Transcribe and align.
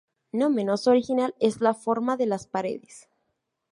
No 0.31 0.49
menos 0.49 0.87
original 0.87 1.35
es 1.39 1.61
la 1.61 1.75
forma 1.75 2.17
de 2.17 2.25
las 2.25 2.47
paredes. 2.47 3.07